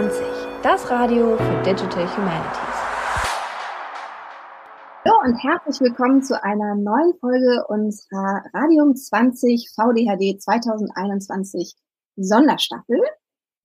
20, 0.00 0.22
das 0.62 0.90
Radio 0.90 1.36
für 1.36 1.62
Digital 1.62 2.08
Humanities. 2.16 2.58
Hallo 5.04 5.16
und 5.26 5.36
herzlich 5.36 5.78
willkommen 5.80 6.22
zu 6.22 6.42
einer 6.42 6.74
neuen 6.74 7.12
Folge 7.20 7.66
unserer 7.68 8.42
Radium 8.54 8.96
20 8.96 9.68
VDHD 9.74 10.40
2021 10.40 11.74
Sonderstaffel. 12.16 12.98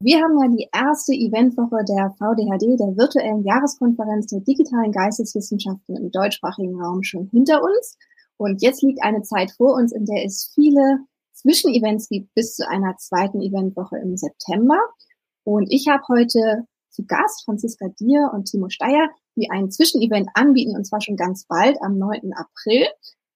Wir 0.02 0.18
haben 0.18 0.38
ja 0.44 0.50
die 0.50 0.68
erste 0.74 1.14
Eventwoche 1.14 1.86
der 1.86 2.14
VDHD, 2.18 2.82
der 2.82 2.98
virtuellen 2.98 3.46
Jahreskonferenz 3.46 4.28
der 4.28 4.42
digitalen 4.42 4.92
Geisteswissenschaften 4.92 5.96
im 5.96 6.12
deutschsprachigen 6.12 6.82
Raum 6.82 7.04
schon 7.04 7.30
hinter 7.32 7.64
uns. 7.64 7.98
Und 8.36 8.62
jetzt 8.62 8.84
liegt 8.84 9.02
eine 9.02 9.22
Zeit 9.22 9.52
vor 9.52 9.76
uns, 9.76 9.94
in 9.94 10.04
der 10.06 10.26
es 10.26 10.52
viele 10.54 11.00
Zwischenevents 11.32 12.10
gibt 12.10 12.34
bis 12.34 12.56
zu 12.58 12.68
einer 12.68 12.98
zweiten 12.98 13.40
Eventwoche 13.42 14.00
im 14.00 14.18
September. 14.18 14.80
Und 15.46 15.68
ich 15.72 15.88
habe 15.88 16.04
heute 16.10 16.66
zu 16.90 17.06
Gast 17.06 17.46
Franziska 17.46 17.88
Dier 18.00 18.32
und 18.34 18.46
Timo 18.46 18.70
Steyer, 18.70 19.10
die 19.36 19.50
ein 19.52 19.70
Zwischenevent 19.70 20.28
anbieten, 20.34 20.76
und 20.76 20.86
zwar 20.86 21.02
schon 21.02 21.18
ganz 21.18 21.46
bald 21.46 21.78
am 21.82 21.98
9. 21.98 22.34
April. 22.34 22.88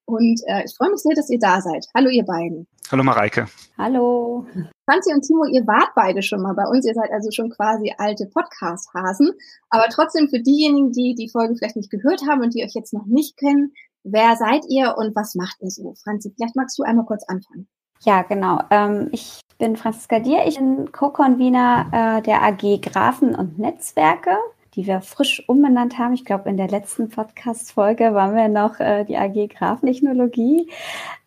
Und 0.05 0.41
äh, 0.47 0.63
ich 0.65 0.75
freue 0.75 0.89
mich 0.89 1.01
sehr, 1.01 1.15
dass 1.15 1.29
ihr 1.29 1.37
da 1.37 1.61
seid. 1.61 1.85
Hallo, 1.95 2.09
ihr 2.09 2.25
beiden. 2.25 2.67
Hallo, 2.91 3.03
Mareike. 3.03 3.47
Hallo. 3.77 4.47
Franzi 4.89 5.13
und 5.13 5.21
Timo, 5.21 5.45
ihr 5.45 5.67
wart 5.67 5.91
beide 5.95 6.23
schon 6.23 6.41
mal 6.41 6.55
bei 6.55 6.65
uns. 6.65 6.83
Ihr 6.87 6.95
seid 6.95 7.11
also 7.11 7.29
schon 7.29 7.51
quasi 7.51 7.93
alte 7.99 8.25
Podcast-Hasen. 8.25 9.31
Aber 9.69 9.85
trotzdem 9.91 10.29
für 10.29 10.39
diejenigen, 10.39 10.91
die 10.91 11.13
die 11.13 11.29
Folge 11.29 11.55
vielleicht 11.55 11.75
nicht 11.75 11.91
gehört 11.91 12.23
haben 12.27 12.41
und 12.41 12.55
die 12.55 12.63
euch 12.63 12.73
jetzt 12.73 12.93
noch 12.93 13.05
nicht 13.05 13.37
kennen, 13.37 13.73
wer 14.03 14.35
seid 14.35 14.65
ihr 14.67 14.95
und 14.97 15.15
was 15.15 15.35
macht 15.35 15.57
ihr 15.61 15.69
so? 15.69 15.93
Franzi, 16.03 16.33
vielleicht 16.35 16.55
magst 16.55 16.79
du 16.79 16.83
einmal 16.83 17.05
kurz 17.05 17.23
anfangen. 17.27 17.67
Ja, 18.01 18.23
genau. 18.23 18.61
Ähm, 18.71 19.09
ich 19.11 19.41
bin 19.59 19.75
Franziska 19.75 20.19
Dier. 20.19 20.47
Ich 20.47 20.55
bin 20.57 20.91
Co-Convener 20.91 22.19
äh, 22.19 22.21
der 22.23 22.41
AG 22.41 22.81
Graphen 22.81 23.35
und 23.35 23.59
Netzwerke, 23.59 24.31
die 24.73 24.87
wir 24.87 25.01
frisch 25.01 25.47
umbenannt 25.47 25.99
haben. 25.99 26.13
Ich 26.13 26.25
glaube, 26.25 26.49
in 26.49 26.57
der 26.57 26.69
letzten 26.69 27.09
Podcast-Folge 27.09 28.13
waren 28.15 28.35
wir 28.35 28.47
noch 28.47 28.79
äh, 28.79 29.03
die 29.03 29.17
AG 29.17 29.49
Graphentechnologie. 29.49 30.71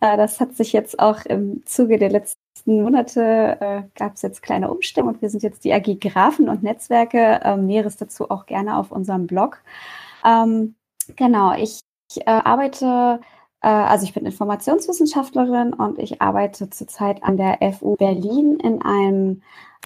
Äh, 0.00 0.16
das 0.16 0.40
hat 0.40 0.56
sich 0.56 0.72
jetzt 0.72 0.98
auch 0.98 1.24
im 1.26 1.64
Zuge 1.66 1.98
der 1.98 2.10
letzten 2.10 2.40
Monate 2.64 3.58
äh, 3.60 3.82
gab 3.94 4.14
es 4.14 4.22
jetzt 4.22 4.42
kleine 4.42 4.70
Umstellungen 4.70 5.16
und 5.16 5.22
wir 5.22 5.28
sind 5.28 5.42
jetzt 5.42 5.64
die 5.64 5.74
AG 5.74 6.00
Graphen 6.00 6.48
und 6.48 6.62
Netzwerke. 6.62 7.40
Ähm, 7.44 7.66
Näheres 7.66 7.98
dazu 7.98 8.30
auch 8.30 8.46
gerne 8.46 8.78
auf 8.78 8.92
unserem 8.92 9.26
Blog. 9.26 9.58
Ähm, 10.24 10.74
genau, 11.16 11.54
ich, 11.54 11.80
ich 12.10 12.26
äh, 12.26 12.30
arbeite 12.30 13.20
also 13.68 14.04
ich 14.04 14.14
bin 14.14 14.26
Informationswissenschaftlerin 14.26 15.72
und 15.72 15.98
ich 15.98 16.20
arbeite 16.20 16.68
zurzeit 16.70 17.22
an 17.22 17.36
der 17.36 17.58
FU 17.72 17.96
Berlin 17.96 18.58
in 18.60 18.82
einem 18.82 19.42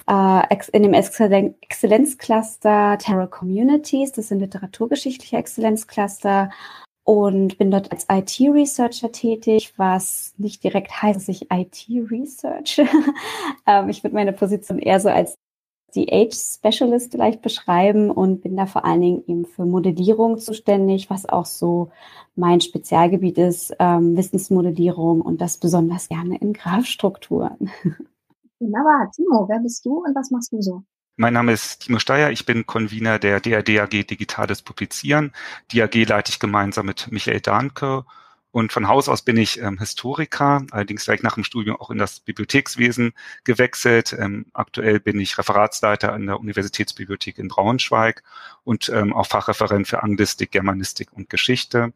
äh, 0.09 0.57
in 0.73 0.83
dem 0.83 0.95
Exzellenzcluster 0.95 2.99
Terror 2.99 3.29
Communities. 3.29 4.13
Das 4.13 4.29
sind 4.29 4.41
literaturgeschichtliche 4.41 5.37
Exzellenzcluster 5.37 6.51
und 7.05 7.59
bin 7.59 7.71
dort 7.71 7.93
als 7.93 8.07
IT-Researcher 8.11 9.13
tätig, 9.13 9.75
was 9.77 10.35
nicht 10.39 10.65
direkt 10.65 11.03
heißt, 11.03 11.17
dass 11.17 11.29
ich 11.29 11.51
IT-Research. 11.53 12.83
ähm, 13.67 13.89
ich 13.89 14.03
würde 14.03 14.17
meine 14.17 14.33
Position 14.33 14.79
eher 14.79 15.01
so 15.01 15.09
als 15.09 15.37
die 15.95 16.13
Age 16.13 16.35
Specialist 16.35 17.13
vielleicht 17.13 17.43
beschreiben 17.43 18.11
und 18.11 18.43
bin 18.43 18.57
da 18.57 18.67
vor 18.67 18.85
allen 18.85 19.01
Dingen 19.01 19.25
eben 19.27 19.47
für 19.47 19.65
Modellierung 19.65 20.39
zuständig, 20.39 21.09
was 21.09 21.27
auch 21.27 21.47
so 21.47 21.91
mein 22.35 22.61
Spezialgebiet 22.61 23.39
ist, 23.39 23.75
ähm, 23.79 24.17
Wissensmodellierung 24.17 25.21
und 25.23 25.41
das 25.41 25.57
besonders 25.57 26.09
gerne 26.09 26.39
in 26.39 26.53
Grafstrukturen. 26.53 27.71
Wunderbar. 28.59 29.11
Timo, 29.15 29.47
wer 29.49 29.61
bist 29.61 29.85
du 29.85 30.05
und 30.05 30.15
was 30.15 30.31
machst 30.31 30.53
du 30.53 30.61
so? 30.61 30.83
Mein 31.19 31.33
Name 31.33 31.53
ist 31.53 31.85
Timo 31.85 31.99
Steyer, 31.99 32.31
ich 32.31 32.45
bin 32.45 32.67
Convener 32.67 33.19
der 33.19 33.41
DRD 33.41 33.81
AG 33.81 34.07
Digitales 34.07 34.61
Publizieren. 34.61 35.33
Die 35.73 35.83
AG 35.83 35.95
leite 35.95 36.31
ich 36.31 36.39
gemeinsam 36.39 36.85
mit 36.85 37.11
Michael 37.11 37.41
Dahnke 37.41 38.05
und 38.57 38.73
von 38.73 38.89
Haus 38.89 39.11
aus 39.11 39.21
bin 39.21 39.37
ich 39.37 39.61
ähm, 39.61 39.79
Historiker, 39.79 40.65
allerdings 40.71 41.05
gleich 41.05 41.23
nach 41.23 41.35
dem 41.35 41.45
Studium 41.45 41.77
auch 41.77 41.91
in 41.91 41.99
das 41.99 42.21
Bibliothekswesen 42.21 43.13
gewechselt. 43.45 44.17
Ähm, 44.19 44.47
aktuell 44.55 44.99
bin 44.99 45.21
ich 45.21 45.37
Referatsleiter 45.37 46.15
an 46.15 46.25
der 46.25 46.41
Universitätsbibliothek 46.41 47.37
in 47.37 47.49
Braunschweig 47.49 48.23
und 48.65 48.89
ähm, 48.89 49.13
auch 49.13 49.27
Fachreferent 49.27 49.87
für 49.87 50.03
Anglistik, 50.03 50.53
Germanistik 50.53 51.13
und 51.13 51.29
Geschichte. 51.29 51.93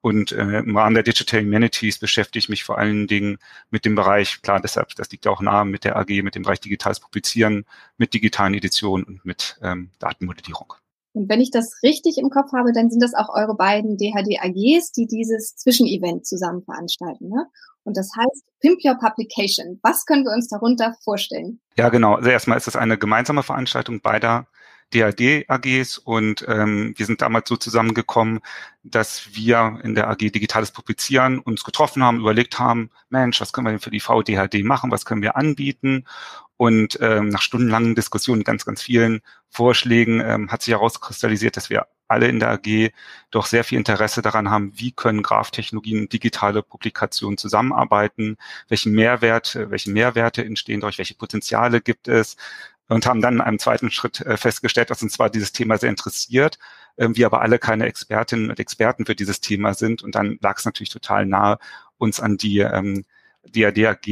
Und 0.00 0.32
äh, 0.32 0.58
im 0.58 0.76
Rahmen 0.76 0.94
der 0.94 1.04
Digital 1.04 1.42
Humanities 1.42 2.00
beschäftige 2.00 2.40
ich 2.40 2.48
mich 2.48 2.64
vor 2.64 2.76
allen 2.76 3.06
Dingen 3.06 3.38
mit 3.70 3.84
dem 3.84 3.94
Bereich, 3.94 4.42
klar, 4.42 4.58
deshalb, 4.60 4.92
das 4.96 5.12
liegt 5.12 5.28
auch 5.28 5.40
nahe 5.40 5.64
mit 5.64 5.84
der 5.84 5.94
AG, 5.94 6.24
mit 6.24 6.34
dem 6.34 6.42
Bereich 6.42 6.58
digitales 6.58 6.98
Publizieren, 6.98 7.64
mit 7.98 8.14
digitalen 8.14 8.54
Editionen 8.54 9.04
und 9.04 9.24
mit 9.24 9.60
ähm, 9.62 9.90
Datenmodellierung. 10.00 10.74
Und 11.12 11.28
wenn 11.28 11.40
ich 11.40 11.50
das 11.50 11.82
richtig 11.82 12.18
im 12.18 12.30
Kopf 12.30 12.52
habe, 12.52 12.72
dann 12.72 12.90
sind 12.90 13.02
das 13.02 13.14
auch 13.14 13.28
eure 13.34 13.56
beiden 13.56 13.96
DHD-AGs, 13.96 14.92
die 14.92 15.06
dieses 15.06 15.56
Zwischenevent 15.56 16.26
zusammen 16.26 16.62
veranstalten. 16.62 17.28
Ne? 17.28 17.46
Und 17.82 17.96
das 17.96 18.10
heißt 18.16 18.44
Pimp 18.60 18.78
Your 18.84 18.96
Publication. 18.98 19.80
Was 19.82 20.06
können 20.06 20.24
wir 20.24 20.32
uns 20.32 20.48
darunter 20.48 20.94
vorstellen? 21.02 21.60
Ja, 21.76 21.88
genau. 21.88 22.14
Also 22.14 22.30
erstmal 22.30 22.58
ist 22.58 22.68
es 22.68 22.76
eine 22.76 22.98
gemeinsame 22.98 23.42
Veranstaltung 23.42 24.00
beider 24.00 24.46
DAD-AGs 24.92 25.98
und 25.98 26.44
ähm, 26.48 26.94
wir 26.96 27.06
sind 27.06 27.22
damals 27.22 27.48
so 27.48 27.56
zusammengekommen, 27.56 28.40
dass 28.82 29.34
wir 29.34 29.78
in 29.84 29.94
der 29.94 30.08
AG 30.08 30.18
Digitales 30.18 30.72
Publizieren 30.72 31.38
uns 31.38 31.62
getroffen 31.64 32.02
haben, 32.02 32.18
überlegt 32.18 32.58
haben, 32.58 32.90
Mensch, 33.08 33.40
was 33.40 33.52
können 33.52 33.68
wir 33.68 33.70
denn 33.70 33.80
für 33.80 33.90
die 33.90 34.00
VDHD 34.00 34.64
machen, 34.64 34.90
was 34.90 35.04
können 35.04 35.22
wir 35.22 35.36
anbieten 35.36 36.06
und 36.60 36.98
ähm, 37.00 37.30
nach 37.30 37.40
stundenlangen 37.40 37.94
Diskussionen, 37.94 38.44
ganz, 38.44 38.66
ganz 38.66 38.82
vielen 38.82 39.22
Vorschlägen 39.48 40.20
ähm, 40.20 40.52
hat 40.52 40.60
sich 40.60 40.74
herauskristallisiert, 40.74 41.56
dass 41.56 41.70
wir 41.70 41.86
alle 42.06 42.28
in 42.28 42.38
der 42.38 42.50
AG 42.50 42.92
doch 43.30 43.46
sehr 43.46 43.64
viel 43.64 43.78
Interesse 43.78 44.20
daran 44.20 44.50
haben, 44.50 44.70
wie 44.74 44.92
können 44.92 45.22
Graftechnologien 45.22 46.00
und 46.02 46.12
digitale 46.12 46.62
Publikationen 46.62 47.38
zusammenarbeiten, 47.38 48.36
welchen 48.68 48.92
Mehrwert, 48.92 49.58
welche 49.70 49.90
Mehrwerte 49.90 50.44
entstehen 50.44 50.80
durch, 50.80 50.98
welche 50.98 51.14
Potenziale 51.14 51.80
gibt 51.80 52.08
es, 52.08 52.36
und 52.88 53.06
haben 53.06 53.22
dann 53.22 53.36
in 53.36 53.40
einem 53.40 53.58
zweiten 53.58 53.90
Schritt 53.90 54.20
äh, 54.20 54.36
festgestellt, 54.36 54.90
dass 54.90 55.02
uns 55.02 55.14
zwar 55.14 55.30
dieses 55.30 55.52
Thema 55.52 55.78
sehr 55.78 55.88
interessiert, 55.88 56.58
äh, 56.96 57.08
wir 57.10 57.24
aber 57.24 57.40
alle 57.40 57.58
keine 57.58 57.86
Expertinnen 57.86 58.50
und 58.50 58.60
Experten 58.60 59.06
für 59.06 59.14
dieses 59.14 59.40
Thema 59.40 59.72
sind. 59.72 60.02
Und 60.02 60.14
dann 60.14 60.38
lag 60.42 60.58
es 60.58 60.66
natürlich 60.66 60.90
total 60.90 61.24
nahe, 61.24 61.58
uns 61.96 62.20
an 62.20 62.36
die 62.36 62.58
ähm, 62.58 63.06
DADAG 63.48 64.06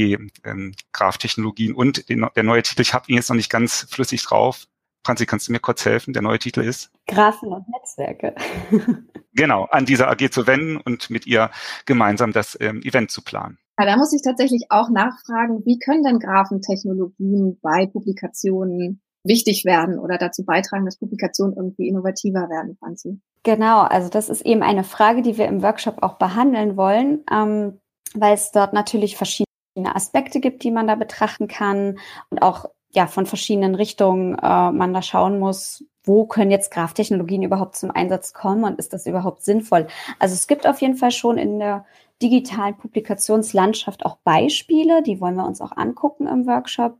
ähm, 0.44 0.74
Graftechnologien 0.92 1.74
und 1.74 2.08
den, 2.08 2.26
der 2.34 2.42
neue 2.42 2.62
Titel, 2.62 2.82
ich 2.82 2.94
habe 2.94 3.04
ihn 3.08 3.16
jetzt 3.16 3.28
noch 3.28 3.36
nicht 3.36 3.50
ganz 3.50 3.86
flüssig 3.90 4.22
drauf. 4.24 4.66
Franzi, 5.04 5.26
kannst 5.26 5.48
du 5.48 5.52
mir 5.52 5.60
kurz 5.60 5.84
helfen? 5.84 6.12
Der 6.12 6.22
neue 6.22 6.38
Titel 6.38 6.60
ist? 6.60 6.90
Graphen 7.06 7.52
und 7.52 7.64
Netzwerke. 7.68 8.34
genau, 9.32 9.64
an 9.64 9.86
dieser 9.86 10.10
AG 10.10 10.30
zu 10.30 10.46
wenden 10.46 10.76
und 10.76 11.08
mit 11.10 11.26
ihr 11.26 11.50
gemeinsam 11.86 12.32
das 12.32 12.58
ähm, 12.60 12.82
Event 12.82 13.10
zu 13.10 13.22
planen. 13.22 13.58
Ja, 13.78 13.86
da 13.86 13.96
muss 13.96 14.12
ich 14.12 14.22
tatsächlich 14.22 14.66
auch 14.70 14.90
nachfragen, 14.90 15.64
wie 15.64 15.78
können 15.78 16.02
denn 16.02 16.18
Graphentechnologien 16.18 17.58
bei 17.62 17.86
Publikationen 17.86 19.00
wichtig 19.24 19.64
werden 19.64 19.98
oder 19.98 20.18
dazu 20.18 20.44
beitragen, 20.44 20.84
dass 20.84 20.98
Publikationen 20.98 21.56
irgendwie 21.56 21.88
innovativer 21.88 22.48
werden, 22.48 22.76
Franzi? 22.78 23.20
Genau, 23.44 23.82
also 23.82 24.08
das 24.08 24.28
ist 24.28 24.44
eben 24.44 24.62
eine 24.62 24.84
Frage, 24.84 25.22
die 25.22 25.38
wir 25.38 25.46
im 25.46 25.62
Workshop 25.62 26.02
auch 26.02 26.14
behandeln 26.14 26.76
wollen, 26.76 27.24
ähm, 27.30 27.80
weil 28.14 28.34
es 28.34 28.50
dort 28.52 28.72
natürlich 28.72 29.16
verschiedene 29.16 29.46
Aspekte 29.94 30.40
gibt, 30.40 30.62
die 30.64 30.70
man 30.70 30.86
da 30.86 30.94
betrachten 30.94 31.48
kann 31.48 31.98
und 32.30 32.42
auch 32.42 32.66
ja 32.90 33.06
von 33.06 33.26
verschiedenen 33.26 33.74
Richtungen 33.74 34.34
äh, 34.34 34.72
man 34.72 34.94
da 34.94 35.02
schauen 35.02 35.38
muss, 35.38 35.84
wo 36.04 36.24
können 36.24 36.50
jetzt 36.50 36.70
Graftechnologien 36.70 37.42
überhaupt 37.42 37.76
zum 37.76 37.90
Einsatz 37.90 38.32
kommen 38.32 38.64
und 38.64 38.78
ist 38.78 38.92
das 38.92 39.06
überhaupt 39.06 39.44
sinnvoll? 39.44 39.86
Also 40.18 40.34
es 40.34 40.46
gibt 40.46 40.66
auf 40.66 40.80
jeden 40.80 40.96
Fall 40.96 41.10
schon 41.10 41.36
in 41.36 41.58
der 41.58 41.84
digitalen 42.22 42.76
Publikationslandschaft 42.76 44.04
auch 44.04 44.16
Beispiele, 44.24 45.02
die 45.02 45.20
wollen 45.20 45.36
wir 45.36 45.46
uns 45.46 45.60
auch 45.60 45.76
angucken 45.76 46.26
im 46.26 46.46
Workshop. 46.46 46.98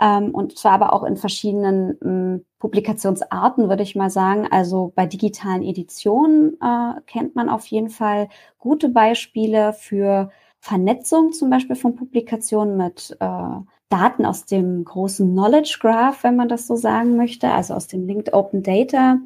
Ähm, 0.00 0.30
und 0.34 0.58
zwar 0.58 0.72
aber 0.72 0.92
auch 0.92 1.04
in 1.04 1.16
verschiedenen 1.16 1.98
ähm, 2.02 2.44
Publikationsarten, 2.58 3.68
würde 3.68 3.82
ich 3.82 3.94
mal 3.94 4.10
sagen. 4.10 4.46
Also 4.50 4.92
bei 4.94 5.06
digitalen 5.06 5.62
Editionen 5.62 6.58
äh, 6.60 7.00
kennt 7.06 7.34
man 7.36 7.48
auf 7.48 7.66
jeden 7.66 7.90
Fall 7.90 8.28
gute 8.58 8.88
Beispiele 8.88 9.72
für 9.72 10.30
Vernetzung 10.64 11.34
zum 11.34 11.50
Beispiel 11.50 11.76
von 11.76 11.94
Publikationen 11.94 12.78
mit 12.78 13.14
äh, 13.20 13.48
Daten 13.90 14.24
aus 14.24 14.46
dem 14.46 14.82
großen 14.82 15.30
Knowledge 15.30 15.76
Graph, 15.78 16.24
wenn 16.24 16.36
man 16.36 16.48
das 16.48 16.66
so 16.66 16.74
sagen 16.74 17.18
möchte, 17.18 17.50
also 17.50 17.74
aus 17.74 17.86
dem 17.86 18.06
Linked 18.06 18.32
Open 18.32 18.62
Data. 18.62 19.18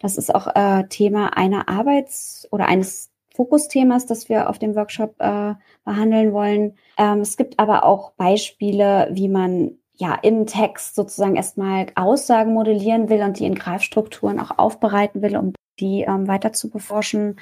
Das 0.00 0.16
ist 0.16 0.34
auch 0.34 0.46
äh, 0.56 0.88
Thema 0.88 1.36
einer 1.36 1.68
Arbeits- 1.68 2.48
oder 2.50 2.64
eines 2.64 3.10
Fokusthemas, 3.34 4.06
das 4.06 4.30
wir 4.30 4.48
auf 4.48 4.58
dem 4.58 4.74
Workshop 4.74 5.16
äh, 5.18 5.52
behandeln 5.84 6.32
wollen. 6.32 6.78
Ähm, 6.96 7.20
es 7.20 7.36
gibt 7.36 7.58
aber 7.58 7.84
auch 7.84 8.12
Beispiele, 8.12 9.08
wie 9.12 9.28
man 9.28 9.72
ja 9.96 10.14
im 10.14 10.46
Text 10.46 10.94
sozusagen 10.94 11.36
erstmal 11.36 11.88
Aussagen 11.94 12.54
modellieren 12.54 13.10
will 13.10 13.20
und 13.22 13.38
die 13.38 13.44
in 13.44 13.54
Greifstrukturen 13.54 14.40
auch 14.40 14.56
aufbereiten 14.56 15.20
will, 15.20 15.36
um 15.36 15.52
die 15.78 16.04
ähm, 16.08 16.26
weiter 16.26 16.54
zu 16.54 16.70
beforschen. 16.70 17.36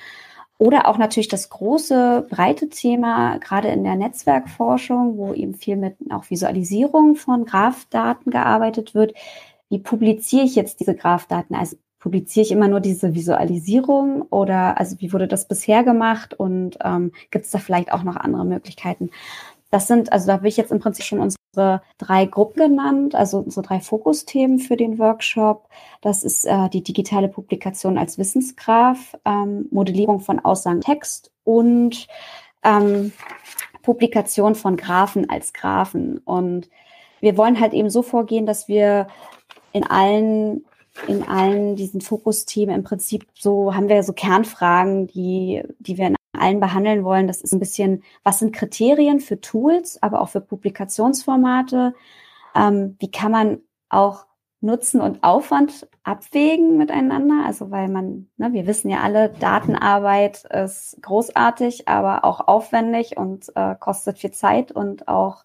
Oder 0.59 0.89
auch 0.89 0.99
natürlich 0.99 1.29
das 1.29 1.51
große, 1.51 2.27
breite 2.31 2.69
Thema, 2.69 3.39
gerade 3.39 3.69
in 3.69 3.83
der 3.83 3.97
Netzwerkforschung, 3.97 5.17
wo 5.17 5.35
eben 5.35 5.55
viel 5.55 5.77
mit 5.77 5.97
auch 6.11 6.31
Visualisierung 6.31 7.17
von 7.17 7.45
Graphdaten 7.45 8.31
gearbeitet 8.31 8.95
wird. 8.95 9.15
wie 9.69 9.79
publiziere 9.81 10.45
ich 10.45 10.55
jetzt 10.55 10.81
diese 10.81 10.95
Graph-Daten? 10.95 11.55
Also 11.55 11.77
publiziere 11.99 12.45
ich 12.45 12.53
immer 12.53 12.69
nur 12.69 12.81
diese 12.81 13.15
Visualisierung 13.15 14.23
oder 14.31 14.79
also 14.79 15.01
wie 15.01 15.13
wurde 15.13 15.27
das 15.27 15.49
bisher 15.49 15.83
gemacht 15.85 16.35
und 16.35 16.79
ähm, 16.85 17.13
gibt 17.31 17.47
es 17.47 17.51
da 17.51 17.59
vielleicht 17.59 17.93
auch 17.93 18.03
noch 18.03 18.17
andere 18.17 18.45
Möglichkeiten? 18.45 19.11
Das 19.71 19.89
sind, 19.89 20.13
also 20.13 20.27
da 20.29 20.35
habe 20.35 20.49
ich 20.49 20.57
jetzt 20.57 20.71
im 20.71 20.81
Prinzip 20.81 21.05
schon 21.05 21.19
unsere 21.21 21.44
drei 21.99 22.27
Gruppen 22.27 22.71
genannt, 22.71 23.15
also 23.15 23.39
unsere 23.39 23.67
drei 23.67 23.81
Fokusthemen 23.81 24.59
für 24.59 24.77
den 24.77 24.99
Workshop. 24.99 25.69
Das 26.01 26.25
ist 26.25 26.45
äh, 26.45 26.69
die 26.69 26.83
digitale 26.83 27.29
Publikation 27.29 27.99
als 27.99 28.19
Wissensgraph, 28.19 29.17
ähm, 29.25 29.69
Modellierung 29.71 30.21
von 30.21 30.39
Aussagen 30.41 30.81
Text 30.81 31.31
und 31.45 32.07
ähm, 32.63 33.13
Publikation 33.83 34.55
von 34.55 34.77
Graphen 34.77 35.31
als 35.31 35.53
Graphen. 35.53 36.19
Und 36.19 36.69
wir 37.21 37.37
wollen 37.37 37.61
halt 37.61 37.73
eben 37.73 37.91
so 37.91 38.03
vorgehen, 38.03 38.47
dass 38.47 38.69
wir 38.69 39.07
in 39.73 39.85
allen 39.85 40.65
in 41.09 41.27
allen 41.27 41.75
diesen 41.75 42.01
Fokusthemen 42.01 42.75
im 42.75 42.85
Prinzip 42.85 43.27
so 43.35 43.75
haben 43.75 43.89
wir 43.89 44.03
so 44.05 44.13
Kernfragen, 44.13 45.09
die 45.09 45.63
die 45.81 45.99
wir 45.99 46.07
in 46.07 46.17
allen 46.37 46.61
behandeln 46.61 47.05
wollen. 47.05 47.27
Das 47.27 47.41
ist 47.41 47.53
ein 47.53 47.61
bisschen, 47.61 48.03
was 48.23 48.39
sind 48.39 48.55
Kriterien 48.55 49.21
für 49.21 49.41
Tools, 49.41 50.03
aber 50.03 50.21
auch 50.21 50.29
für 50.29 50.41
Publikationsformate? 50.41 51.95
Ähm, 52.55 52.97
wie 53.01 53.11
kann 53.11 53.33
man 53.33 53.59
auch 53.89 54.27
Nutzen 54.61 55.01
und 55.01 55.23
Aufwand 55.23 55.89
abwägen 56.05 56.77
miteinander? 56.77 57.45
Also 57.47 57.71
weil 57.71 57.89
man, 57.89 58.29
ne, 58.37 58.53
wir 58.53 58.67
wissen 58.67 58.91
ja 58.91 59.01
alle, 59.01 59.31
Datenarbeit 59.31 60.45
ist 60.45 60.99
großartig, 61.03 61.89
aber 61.89 62.25
auch 62.25 62.47
aufwendig 62.49 63.17
und 63.17 63.53
äh, 63.57 63.75
kostet 63.79 64.19
viel 64.19 64.33
Zeit 64.33 64.73
und 64.73 65.09
auch 65.09 65.45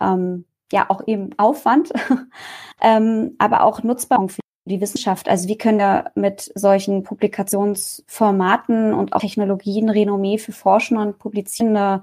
ähm, 0.00 0.44
ja 0.72 0.86
auch 0.88 1.06
eben 1.06 1.30
Aufwand, 1.38 1.92
ähm, 2.80 3.34
aber 3.38 3.64
auch 3.64 3.82
nutzbar 3.82 4.28
für 4.28 4.40
die 4.70 4.80
Wissenschaft. 4.80 5.28
Also 5.28 5.48
wie 5.48 5.58
können 5.58 5.78
wir 5.78 6.10
mit 6.14 6.50
solchen 6.54 7.02
Publikationsformaten 7.02 8.94
und 8.94 9.12
auch 9.12 9.20
Technologien 9.20 9.90
Renommee 9.90 10.38
für 10.38 10.52
Forschende 10.52 11.02
und 11.02 11.18
Publizierende 11.18 12.02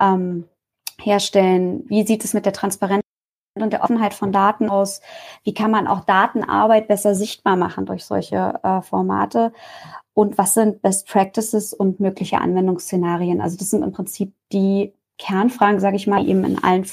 ähm, 0.00 0.48
herstellen? 1.00 1.84
Wie 1.88 2.06
sieht 2.06 2.24
es 2.24 2.34
mit 2.34 2.46
der 2.46 2.52
Transparenz 2.52 3.02
und 3.60 3.72
der 3.72 3.84
Offenheit 3.84 4.14
von 4.14 4.32
Daten 4.32 4.68
aus? 4.68 5.00
Wie 5.42 5.54
kann 5.54 5.70
man 5.70 5.86
auch 5.86 6.04
Datenarbeit 6.04 6.88
besser 6.88 7.14
sichtbar 7.14 7.56
machen 7.56 7.86
durch 7.86 8.04
solche 8.04 8.58
äh, 8.62 8.80
Formate? 8.82 9.52
Und 10.14 10.38
was 10.38 10.54
sind 10.54 10.80
Best 10.80 11.08
Practices 11.08 11.74
und 11.74 12.00
mögliche 12.00 12.40
Anwendungsszenarien? 12.40 13.40
Also 13.40 13.56
das 13.56 13.70
sind 13.70 13.82
im 13.82 13.92
Prinzip 13.92 14.32
die 14.52 14.92
Kernfragen, 15.18 15.80
sage 15.80 15.96
ich 15.96 16.06
mal, 16.06 16.26
eben 16.26 16.44
in 16.44 16.62
allen 16.62 16.84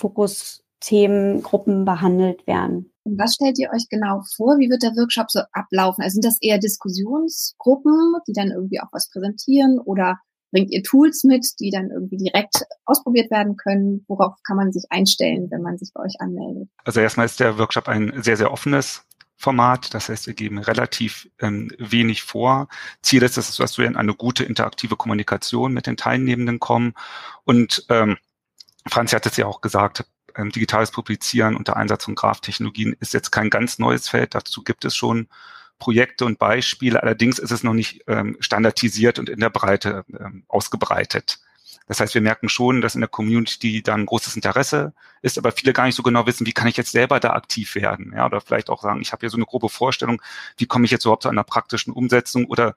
Fokusthemengruppen 0.82 1.86
behandelt 1.86 2.46
werden. 2.48 2.92
Und 3.04 3.18
was 3.20 3.36
stellt 3.36 3.58
ihr 3.58 3.72
euch 3.74 3.88
genau 3.90 4.22
vor? 4.36 4.58
Wie 4.60 4.70
wird 4.70 4.84
der 4.84 4.92
Workshop 4.92 5.32
so 5.32 5.42
ablaufen? 5.54 6.04
Also 6.04 6.16
sind 6.16 6.26
das 6.26 6.38
eher 6.42 6.60
Diskussionsgruppen, 6.60 8.16
die 8.28 8.34
dann 8.34 8.52
irgendwie 8.52 8.80
auch 8.80 8.90
was 8.92 9.10
präsentieren 9.10 9.80
oder 9.80 10.20
bringt 10.52 10.70
ihr 10.72 10.84
Tools 10.84 11.24
mit, 11.24 11.48
die 11.60 11.72
dann 11.72 11.90
irgendwie 11.90 12.18
direkt 12.18 12.66
ausprobiert 12.86 13.32
werden 13.32 13.56
können? 13.56 14.06
Worauf 14.08 14.36
kann 14.46 14.58
man 14.58 14.72
sich 14.72 14.84
einstellen, 14.90 15.48
wenn 15.50 15.62
man 15.62 15.78
sich 15.78 15.92
bei 15.94 16.04
euch 16.04 16.16
anmeldet? 16.20 16.70
Also 16.84 17.00
erstmal 17.00 17.26
ist 17.26 17.40
der 17.40 17.58
Workshop 17.58 17.88
ein 17.88 18.22
sehr, 18.22 18.38
sehr 18.38 18.52
offenes 18.52 19.04
Format. 19.38 19.94
Das 19.96 20.10
heißt, 20.10 20.28
wir 20.28 20.36
geben 20.36 20.60
relativ 20.60 21.28
ähm, 21.40 21.72
wenig 21.80 22.22
vor. 22.22 22.68
Ziel 23.02 23.24
ist, 23.24 23.38
dass, 23.38 23.56
dass 23.56 23.78
wir 23.80 23.88
in 23.88 23.96
eine 23.96 24.14
gute 24.14 24.44
interaktive 24.44 24.96
Kommunikation 24.96 25.74
mit 25.74 25.88
den 25.88 25.98
Teilnehmenden 25.98 26.60
kommen. 26.60 26.94
Und 27.46 27.86
ähm, 27.90 28.18
Franz 28.88 29.14
hat 29.14 29.26
es 29.26 29.38
ja 29.38 29.48
auch 29.48 29.62
gesagt, 29.62 30.06
ähm, 30.36 30.52
digitales 30.52 30.92
Publizieren 30.92 31.56
unter 31.56 31.78
Einsatz 31.78 32.06
von 32.06 32.16
Graphtechnologien 32.16 32.96
ist 33.00 33.14
jetzt 33.14 33.32
kein 33.32 33.50
ganz 33.50 33.80
neues 33.80 34.10
Feld. 34.10 34.36
Dazu 34.36 34.64
gibt 34.64 34.86
es 34.86 34.96
schon 34.96 35.28
Projekte 35.80 36.26
und 36.26 36.40
Beispiele. 36.40 37.02
Allerdings 37.02 37.40
ist 37.40 37.52
es 37.52 37.64
noch 37.64 37.74
nicht 37.74 38.04
ähm, 38.08 38.38
standardisiert 38.40 39.20
und 39.20 39.30
in 39.30 39.40
der 39.40 39.50
Breite 39.50 40.06
ähm, 40.20 40.44
ausgebreitet. 40.48 41.40
Das 41.88 42.00
heißt, 42.00 42.14
wir 42.14 42.22
merken 42.22 42.48
schon, 42.48 42.80
dass 42.80 42.96
in 42.96 43.02
der 43.02 43.10
Community 43.10 43.82
da 43.82 43.96
ein 43.96 44.06
großes 44.06 44.36
Interesse 44.36 44.94
ist, 45.22 45.38
aber 45.38 45.52
viele 45.52 45.74
gar 45.74 45.86
nicht 45.86 45.96
so 45.96 46.04
genau 46.04 46.26
wissen, 46.26 46.46
wie 46.46 46.54
kann 46.54 46.68
ich 46.68 46.78
jetzt 46.78 46.92
selber 46.92 47.20
da 47.20 47.32
aktiv 47.32 47.76
werden? 47.76 48.14
Ja, 48.16 48.26
oder 48.26 48.40
vielleicht 48.40 48.70
auch 48.70 48.82
sagen, 48.82 49.02
ich 49.02 49.12
habe 49.12 49.22
hier 49.22 49.30
so 49.30 49.38
eine 49.38 49.46
grobe 49.46 49.68
Vorstellung, 49.68 50.22
wie 50.58 50.68
komme 50.68 50.86
ich 50.86 50.92
jetzt 50.92 51.06
überhaupt 51.06 51.24
zu 51.24 51.30
einer 51.30 51.44
praktischen 51.44 51.92
Umsetzung 51.92 52.46
oder 52.46 52.76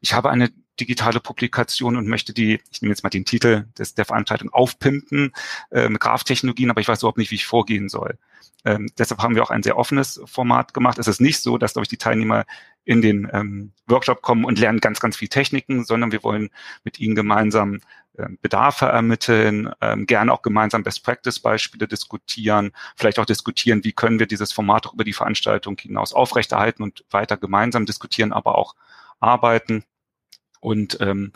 ich 0.00 0.14
habe 0.14 0.30
eine 0.30 0.50
digitale 0.80 1.20
Publikation 1.20 1.96
und 1.96 2.08
möchte 2.08 2.32
die, 2.32 2.60
ich 2.70 2.82
nehme 2.82 2.92
jetzt 2.92 3.02
mal 3.02 3.10
den 3.10 3.24
Titel 3.24 3.66
des, 3.78 3.94
der 3.94 4.04
Veranstaltung, 4.04 4.52
aufpimpen 4.52 5.32
äh, 5.70 5.88
mit 5.88 6.00
Graftechnologien, 6.00 6.70
aber 6.70 6.80
ich 6.80 6.88
weiß 6.88 7.00
überhaupt 7.00 7.18
nicht, 7.18 7.30
wie 7.30 7.36
ich 7.36 7.46
vorgehen 7.46 7.88
soll. 7.88 8.18
Ähm, 8.64 8.88
deshalb 8.98 9.20
haben 9.22 9.34
wir 9.34 9.42
auch 9.42 9.50
ein 9.50 9.62
sehr 9.62 9.76
offenes 9.76 10.20
Format 10.24 10.72
gemacht. 10.72 10.98
Es 10.98 11.06
ist 11.06 11.20
nicht 11.20 11.40
so, 11.40 11.58
dass, 11.58 11.74
glaube 11.74 11.84
ich, 11.84 11.90
die 11.90 11.98
Teilnehmer 11.98 12.46
in 12.84 13.02
den 13.02 13.28
ähm, 13.32 13.72
Workshop 13.86 14.22
kommen 14.22 14.44
und 14.44 14.58
lernen 14.58 14.80
ganz, 14.80 15.00
ganz 15.00 15.16
viel 15.16 15.28
Techniken, 15.28 15.84
sondern 15.84 16.12
wir 16.12 16.22
wollen 16.22 16.50
mit 16.82 16.98
ihnen 16.98 17.14
gemeinsam 17.14 17.80
ähm, 18.16 18.38
Bedarfe 18.40 18.86
ermitteln, 18.86 19.70
ähm, 19.80 20.06
gerne 20.06 20.32
auch 20.32 20.42
gemeinsam 20.42 20.82
Best-Practice-Beispiele 20.82 21.88
diskutieren, 21.88 22.72
vielleicht 22.96 23.18
auch 23.18 23.26
diskutieren, 23.26 23.84
wie 23.84 23.92
können 23.92 24.18
wir 24.18 24.26
dieses 24.26 24.52
Format 24.52 24.86
auch 24.86 24.94
über 24.94 25.04
die 25.04 25.12
Veranstaltung 25.12 25.76
hinaus 25.78 26.12
aufrechterhalten 26.12 26.82
und 26.82 27.04
weiter 27.10 27.36
gemeinsam 27.36 27.86
diskutieren, 27.86 28.32
aber 28.32 28.56
auch 28.56 28.76
arbeiten. 29.20 29.84
Und 30.64 30.96
ähm, 31.02 31.32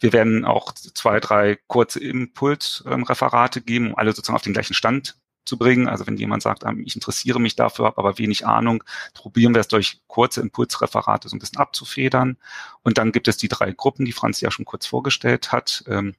wir 0.00 0.14
werden 0.14 0.46
auch 0.46 0.72
zwei, 0.72 1.20
drei 1.20 1.58
kurze 1.66 2.00
Impulsreferate 2.00 3.58
ähm, 3.58 3.66
geben, 3.66 3.86
um 3.88 3.98
alle 3.98 4.12
sozusagen 4.12 4.36
auf 4.36 4.42
den 4.42 4.54
gleichen 4.54 4.72
Stand 4.72 5.18
zu 5.44 5.58
bringen. 5.58 5.86
Also 5.86 6.06
wenn 6.06 6.16
jemand 6.16 6.42
sagt, 6.42 6.64
ähm, 6.64 6.82
ich 6.86 6.94
interessiere 6.94 7.40
mich 7.40 7.56
dafür, 7.56 7.84
habe 7.84 7.98
aber 7.98 8.16
wenig 8.16 8.46
Ahnung, 8.46 8.82
probieren 9.12 9.52
wir 9.52 9.60
es 9.60 9.68
durch 9.68 10.00
kurze 10.06 10.40
Impulsreferate 10.40 11.28
so 11.28 11.36
ein 11.36 11.40
bisschen 11.40 11.58
abzufedern. 11.58 12.38
Und 12.82 12.96
dann 12.96 13.12
gibt 13.12 13.28
es 13.28 13.36
die 13.36 13.48
drei 13.48 13.70
Gruppen, 13.72 14.06
die 14.06 14.12
Franz 14.12 14.40
ja 14.40 14.50
schon 14.50 14.64
kurz 14.64 14.86
vorgestellt 14.86 15.52
hat. 15.52 15.84
Ähm, 15.86 16.14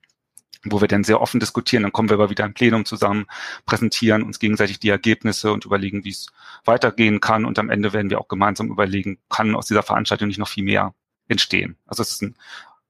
wo 0.64 0.80
wir 0.80 0.88
dann 0.88 1.04
sehr 1.04 1.20
offen 1.20 1.40
diskutieren. 1.40 1.82
Dann 1.82 1.92
kommen 1.92 2.10
wir 2.10 2.14
aber 2.14 2.30
wieder 2.30 2.46
im 2.46 2.54
Plenum 2.54 2.86
zusammen, 2.86 3.26
präsentieren 3.66 4.22
uns 4.22 4.38
gegenseitig 4.38 4.78
die 4.78 4.90
Ergebnisse 4.90 5.52
und 5.52 5.66
überlegen, 5.66 6.04
wie 6.04 6.12
es 6.12 6.28
weitergehen 6.66 7.20
kann. 7.20 7.46
Und 7.46 7.58
am 7.58 7.72
Ende 7.72 7.94
werden 7.94 8.12
wir 8.12 8.22
auch 8.22 8.28
gemeinsam 8.28 8.70
überlegen, 8.70 9.18
kann 9.28 9.56
aus 9.56 9.66
dieser 9.66 9.82
Veranstaltung 9.82 10.28
nicht 10.28 10.38
noch 10.38 10.48
viel 10.48 10.64
mehr 10.64 10.94
entstehen. 11.32 11.78
Also 11.88 12.04
es 12.04 12.12
ist 12.12 12.22
ein 12.22 12.36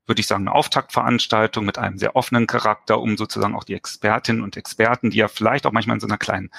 würde 0.08 0.20
ich 0.20 0.28
sagen, 0.28 0.48
eine 0.48 0.56
Auftaktveranstaltung 0.56 1.64
mit 1.64 1.78
einem 1.78 1.98
sehr 1.98 2.18
offenen 2.18 2.46
Charakter, 2.46 3.00
um 3.00 3.16
sozusagen 3.16 3.56
auch 3.56 3.64
die 3.64 3.76
Expertinnen 3.76 4.42
und 4.42 4.58
Experten, 4.58 5.10
die 5.10 5.18
ja 5.18 5.30
vielleicht 5.30 5.66
auch 5.66 5.72
manchmal 5.72 5.96
in 5.96 6.02
so 6.02 6.08
einer 6.08 6.18
kleinen 6.18 6.50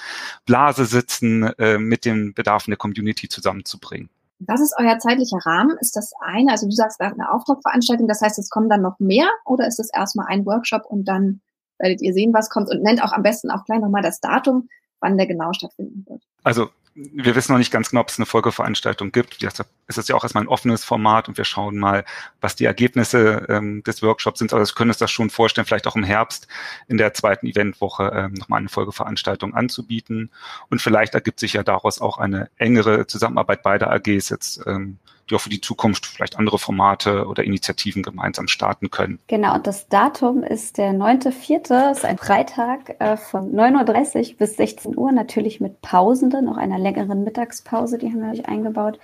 Blase 0.45 0.85
sitzen, 0.85 1.43
äh, 1.59 1.77
mit 1.77 2.05
den 2.05 2.33
Bedarfen 2.33 2.71
der 2.71 2.77
Community 2.77 3.29
zusammenzubringen. 3.29 4.09
Was 4.39 4.59
ist 4.59 4.73
euer 4.79 4.97
zeitlicher 4.97 5.37
Rahmen? 5.45 5.77
Ist 5.79 5.95
das 5.95 6.13
eine, 6.19 6.51
also 6.51 6.65
du 6.65 6.71
sagst 6.71 6.99
eine 6.99 7.31
Auftaktveranstaltung, 7.31 8.07
das 8.07 8.21
heißt, 8.21 8.39
es 8.39 8.49
kommen 8.49 8.69
dann 8.69 8.81
noch 8.81 8.99
mehr 8.99 9.29
oder 9.45 9.67
ist 9.67 9.79
es 9.79 9.89
erstmal 9.93 10.25
ein 10.27 10.45
Workshop 10.45 10.85
und 10.85 11.05
dann 11.05 11.41
werdet 11.77 12.01
ihr 12.01 12.13
sehen, 12.13 12.33
was 12.33 12.49
kommt 12.49 12.69
und 12.69 12.81
nennt 12.81 13.03
auch 13.03 13.13
am 13.13 13.23
besten 13.23 13.51
auch 13.51 13.65
gleich 13.65 13.79
nochmal 13.79 14.01
das 14.01 14.19
Datum, 14.19 14.67
wann 14.99 15.17
der 15.17 15.27
genau 15.27 15.53
stattfinden 15.53 16.05
wird? 16.07 16.23
Also 16.43 16.69
wir 16.95 17.35
wissen 17.35 17.51
noch 17.51 17.59
nicht 17.59 17.71
ganz 17.71 17.89
genau, 17.89 18.01
ob 18.01 18.09
es 18.09 18.19
eine 18.19 18.27
Folgeveranstaltung 18.27 19.11
gibt. 19.11 19.41
Deshalb 19.41 19.67
ist 19.87 19.97
es 19.97 20.07
ja 20.07 20.15
auch 20.15 20.23
erstmal 20.23 20.43
ein 20.43 20.47
offenes 20.47 20.83
Format 20.83 21.27
und 21.27 21.37
wir 21.37 21.45
schauen 21.45 21.77
mal, 21.77 22.05
was 22.39 22.55
die 22.55 22.65
Ergebnisse 22.65 23.47
ähm, 23.49 23.83
des 23.83 24.03
Workshops 24.03 24.39
sind. 24.39 24.53
Aber 24.53 24.63
wir 24.63 24.73
können 24.73 24.91
uns 24.91 24.99
das 24.99 25.09
schon 25.09 25.31
vorstellen, 25.31 25.65
vielleicht 25.65 25.87
auch 25.87 25.95
im 25.95 26.03
Herbst 26.03 26.47
in 26.87 26.97
der 26.97 27.13
zweiten 27.13 27.47
Eventwoche 27.47 28.11
ähm, 28.13 28.33
nochmal 28.33 28.59
eine 28.59 28.69
Folgeveranstaltung 28.69 29.55
anzubieten. 29.55 30.29
Und 30.69 30.81
vielleicht 30.81 31.15
ergibt 31.15 31.39
sich 31.39 31.53
ja 31.53 31.63
daraus 31.63 31.99
auch 31.99 32.19
eine 32.19 32.49
engere 32.57 33.07
Zusammenarbeit 33.07 33.63
beider 33.63 33.91
AGs 33.91 34.29
jetzt 34.29 34.61
ähm, 34.67 34.99
die 35.29 35.35
auch 35.35 35.41
für 35.41 35.49
die 35.49 35.61
Zukunft 35.61 36.05
vielleicht 36.05 36.37
andere 36.37 36.59
Formate 36.59 37.25
oder 37.27 37.43
Initiativen 37.43 38.03
gemeinsam 38.03 38.47
starten 38.47 38.89
können. 38.91 39.19
Genau, 39.27 39.55
und 39.55 39.67
das 39.67 39.87
Datum 39.87 40.43
ist 40.43 40.77
der 40.77 40.91
9.4., 40.91 41.91
ist 41.91 42.05
ein 42.05 42.17
Freitag 42.17 42.95
äh, 42.99 43.17
von 43.17 43.53
9.30 43.53 44.31
Uhr 44.31 44.37
bis 44.37 44.57
16 44.57 44.97
Uhr, 44.97 45.11
natürlich 45.11 45.61
mit 45.61 45.81
Pausen, 45.81 46.29
noch 46.29 46.57
einer 46.57 46.79
längeren 46.79 47.23
Mittagspause, 47.23 47.97
die 47.97 48.07
haben 48.07 48.21
wir 48.21 48.31
euch 48.31 48.47
eingebaut. 48.47 48.99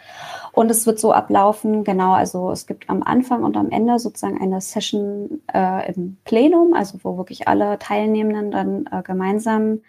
Und 0.51 0.71
es 0.71 0.85
wird 0.85 0.99
so 0.99 1.13
ablaufen, 1.13 1.83
genau, 1.83 2.13
also 2.13 2.51
es 2.51 2.67
gibt 2.67 2.89
am 2.89 3.03
Anfang 3.03 3.43
und 3.43 3.55
am 3.55 3.69
Ende 3.69 3.99
sozusagen 3.99 4.41
eine 4.41 4.61
Session 4.61 5.41
äh, 5.53 5.91
im 5.93 6.17
Plenum, 6.25 6.73
also 6.73 6.99
wo 7.03 7.17
wirklich 7.17 7.47
alle 7.47 7.79
Teilnehmenden 7.79 8.51
dann 8.51 8.89
äh, 8.91 9.03
gemeinsam 9.03 9.81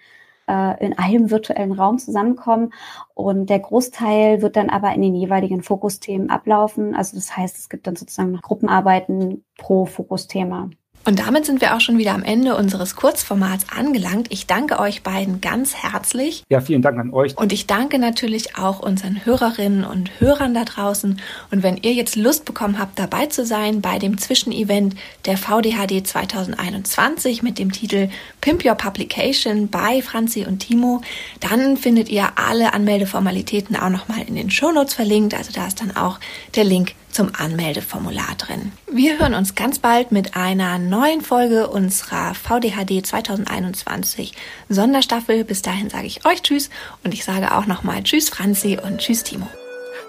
äh, 0.50 0.85
in 0.85 0.99
einem 0.99 1.30
virtuellen 1.30 1.73
Raum 1.73 1.99
zusammenkommen. 1.99 2.73
Und 3.14 3.50
der 3.50 3.61
Großteil 3.61 4.42
wird 4.42 4.57
dann 4.57 4.71
aber 4.71 4.92
in 4.95 5.02
den 5.02 5.14
jeweiligen 5.14 5.62
Fokusthemen 5.62 6.30
ablaufen. 6.30 6.95
Also 6.97 7.16
das 7.16 7.37
heißt, 7.37 7.57
es 7.57 7.69
gibt 7.69 7.87
dann 7.87 7.97
sozusagen 7.97 8.40
Gruppenarbeiten 8.40 9.45
pro 9.57 9.87
Fokusthema. 9.87 10.71
Und 11.04 11.19
damit 11.19 11.47
sind 11.47 11.62
wir 11.62 11.75
auch 11.75 11.80
schon 11.80 11.97
wieder 11.97 12.12
am 12.12 12.23
Ende 12.23 12.54
unseres 12.57 12.95
Kurzformats 12.95 13.64
angelangt. 13.75 14.26
Ich 14.30 14.47
danke 14.47 14.78
euch 14.78 15.02
beiden 15.02 15.40
ganz 15.40 15.75
herzlich. 15.75 16.45
Ja, 16.50 16.61
vielen 16.61 16.83
Dank 16.83 16.99
an 16.99 17.11
euch. 17.12 17.38
Und 17.38 17.54
ich 17.54 17.66
danke 17.66 17.99
natürlich 17.99 18.59
auch 18.59 18.80
unseren 18.80 19.25
Hörerinnen 19.25 19.85
und 19.85 20.21
Hörern 20.21 20.52
da 20.52 20.64
draußen. 20.64 21.19
Und 21.50 21.62
wenn 21.62 21.78
ihr 21.78 21.95
jetzt 21.95 22.16
Lust 22.16 22.45
bekommen 22.45 22.78
habt, 22.78 22.99
dabei 22.99 23.26
zu 23.26 23.47
sein 23.47 23.80
bei 23.80 23.99
dem 23.99 24.19
Zwischenevent 24.19 24.95
der 25.25 25.38
VDHD 25.38 26.07
2021 26.07 27.42
mit 27.42 27.59
dem 27.59 27.73
Titel 27.73 28.11
Pimp 28.42 28.64
Your 28.64 28.75
Publication 28.75 29.69
bei 29.69 30.02
Franzi 30.02 30.45
und 30.45 30.59
Timo, 30.59 31.00
dann 31.40 31.78
findet 31.78 32.11
ihr 32.11 32.28
alle 32.37 32.75
Anmeldeformalitäten 32.75 33.75
auch 33.75 33.88
nochmal 33.88 34.23
in 34.26 34.35
den 34.35 34.50
Shownotes 34.50 34.92
verlinkt. 34.92 35.33
Also 35.35 35.50
da 35.52 35.66
ist 35.66 35.80
dann 35.80 35.97
auch 35.97 36.21
der 36.57 36.64
Link 36.64 36.92
zum 37.12 37.33
Anmeldeformular 37.35 38.35
drin. 38.38 38.73
Wir 38.90 39.19
hören 39.19 39.35
uns 39.35 39.55
ganz 39.55 39.79
bald 39.79 40.12
mit 40.12 40.37
einer 40.37 40.79
neuen 40.79 41.21
Folge 41.21 41.69
unserer 41.69 42.35
VDHD 42.35 43.05
2021 43.05 44.35
Sonderstaffel. 44.69 45.45
Bis 45.45 45.62
dahin 45.62 45.90
sage 45.90 46.07
ich 46.07 46.25
euch 46.25 46.43
Tschüss 46.43 46.71
und 47.05 47.14
ich 47.14 47.25
sage 47.25 47.55
auch 47.55 47.67
nochmal 47.67 48.02
Tschüss 48.02 48.29
Franzi 48.29 48.79
und 48.83 48.99
Tschüss 48.99 49.25
Timo. 49.25 49.49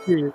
Tschüss. 0.05 0.31